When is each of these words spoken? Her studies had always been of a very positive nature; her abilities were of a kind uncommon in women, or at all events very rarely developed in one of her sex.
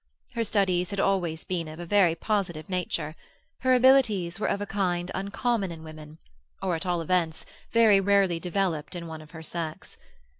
Her 0.33 0.43
studies 0.43 0.89
had 0.89 0.99
always 0.99 1.43
been 1.43 1.67
of 1.67 1.79
a 1.79 1.85
very 1.85 2.15
positive 2.15 2.67
nature; 2.67 3.15
her 3.59 3.75
abilities 3.75 4.39
were 4.39 4.49
of 4.49 4.59
a 4.59 4.65
kind 4.65 5.11
uncommon 5.13 5.71
in 5.71 5.83
women, 5.83 6.17
or 6.59 6.75
at 6.75 6.87
all 6.87 7.01
events 7.01 7.45
very 7.71 8.01
rarely 8.01 8.39
developed 8.39 8.95
in 8.95 9.05
one 9.05 9.21
of 9.21 9.29
her 9.29 9.43
sex. 9.43 9.99